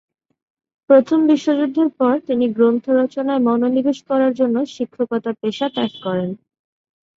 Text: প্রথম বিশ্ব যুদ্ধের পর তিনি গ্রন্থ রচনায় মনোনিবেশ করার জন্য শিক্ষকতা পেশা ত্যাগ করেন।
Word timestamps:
প্রথম 0.89 1.19
বিশ্ব 1.29 1.47
যুদ্ধের 1.59 1.89
পর 1.99 2.13
তিনি 2.27 2.45
গ্রন্থ 2.55 2.85
রচনায় 3.01 3.45
মনোনিবেশ 3.47 3.97
করার 4.09 4.31
জন্য 4.39 4.55
শিক্ষকতা 4.75 5.31
পেশা 5.41 5.67
ত্যাগ 5.75 5.91
করেন। 6.03 6.29